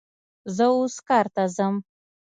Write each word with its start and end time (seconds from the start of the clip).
زه 0.55 0.65
اوس 0.75 0.95
کار 1.07 1.25
ته 1.35 1.43
ځم 1.55 1.75